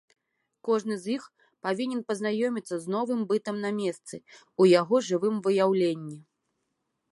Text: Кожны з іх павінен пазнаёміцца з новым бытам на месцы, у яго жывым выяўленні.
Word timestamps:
Кожны 0.67 0.95
з 1.01 1.05
іх 1.15 1.23
павінен 1.67 2.01
пазнаёміцца 2.07 2.75
з 2.87 2.95
новым 2.95 3.19
бытам 3.33 3.55
на 3.67 3.71
месцы, 3.81 4.15
у 4.65 4.69
яго 4.73 4.95
жывым 5.11 5.35
выяўленні. 5.49 6.19